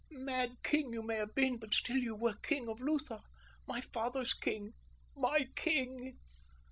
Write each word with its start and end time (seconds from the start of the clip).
Mad 0.09 0.55
king 0.63 0.93
you 0.93 1.03
may 1.03 1.17
have 1.17 1.35
been, 1.35 1.57
but 1.59 1.75
still 1.75 1.95
you 1.97 2.15
were 2.15 2.33
king 2.33 2.67
of 2.67 2.79
Lutha—my 2.79 3.81
father's 3.81 4.33
king—my 4.33 5.49
king." 5.55 6.17